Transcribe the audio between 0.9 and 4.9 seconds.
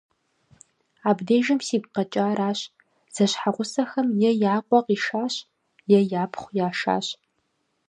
Абдежым сигу къэкӀаращ: зэщхьэгъусэхэм е я къуэ